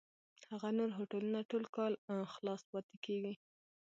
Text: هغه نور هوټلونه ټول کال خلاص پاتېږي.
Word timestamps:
هغه 0.51 0.69
نور 0.77 0.89
هوټلونه 0.97 1.39
ټول 1.49 1.63
کال 1.75 1.93
خلاص 2.33 2.61
پاتېږي. 2.71 3.33